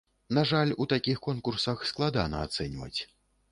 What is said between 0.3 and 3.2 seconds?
На жаль, у такіх конкурсах складана ацэньваць.